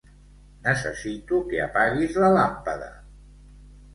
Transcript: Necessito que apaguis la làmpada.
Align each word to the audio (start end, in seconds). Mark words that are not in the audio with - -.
Necessito 0.67 1.41
que 1.51 1.59
apaguis 1.65 2.17
la 2.25 2.31
làmpada. 2.37 2.87